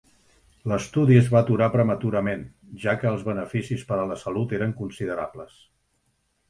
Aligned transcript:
L'estudi 0.71 1.17
es 1.19 1.29
va 1.33 1.41
aturar 1.45 1.67
prematurament, 1.75 2.47
ja 2.87 2.97
que 3.03 3.11
els 3.13 3.27
beneficis 3.29 3.85
per 3.93 4.01
a 4.01 4.09
la 4.15 4.19
salut 4.27 4.59
eren 4.61 4.77
considerables. 4.83 5.65